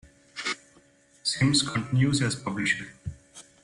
[1.21, 2.87] Sims continues as publisher.